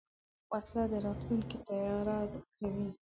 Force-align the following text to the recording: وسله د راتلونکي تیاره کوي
وسله 0.51 0.83
د 0.91 0.93
راتلونکي 1.05 1.57
تیاره 1.67 2.17
کوي 2.57 2.87